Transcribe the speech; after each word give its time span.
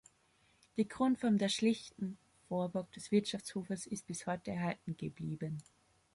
Die 0.77 0.87
Grundform 0.87 1.37
der 1.37 1.49
schlichten 1.49 2.17
Vorburg, 2.47 2.91
des 2.93 3.11
Wirtschaftshofes, 3.11 3.85
ist 3.85 4.07
bis 4.07 4.25
heute 4.25 4.49
erhalten 4.49 4.97
geblieben. 4.97 5.59